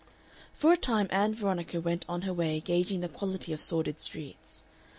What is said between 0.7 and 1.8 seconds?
a time Ann Veronica